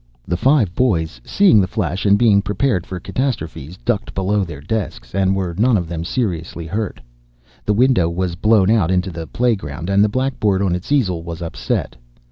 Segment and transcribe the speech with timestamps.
[0.27, 5.13] The five boys, seeing the flash and being prepared for catastrophes, ducked below their desks,
[5.13, 6.99] and were none of them seriously hurt.
[7.65, 11.39] The window was blown out into the playground, and the blackboard on its easel was
[11.39, 11.97] upset.